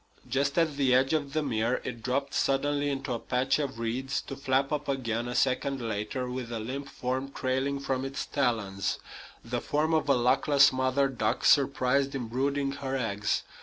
Just 0.27 0.57
at 0.57 0.77
the 0.77 0.95
edge 0.95 1.13
of 1.13 1.33
the 1.33 1.43
mere 1.43 1.79
it 1.83 2.01
dropped 2.01 2.33
suddenly 2.33 2.89
into 2.89 3.13
a 3.13 3.19
patch 3.19 3.59
of 3.59 3.77
reeds, 3.77 4.19
to 4.23 4.35
flap 4.35 4.71
up 4.71 4.87
again, 4.89 5.27
a 5.27 5.35
second 5.35 5.79
later, 5.79 6.27
with 6.27 6.51
a 6.51 6.59
limp 6.59 6.89
form 6.89 7.31
trailing 7.31 7.79
from 7.79 8.03
its 8.03 8.25
talons 8.25 8.97
the 9.45 9.61
form 9.61 9.93
of 9.93 10.09
a 10.09 10.15
luckless 10.15 10.73
mother 10.73 11.07
duck 11.07 11.45
surprised 11.45 12.15
in 12.15 12.27
brooding 12.29 12.71
her 12.71 12.97
eggs. 12.97 13.43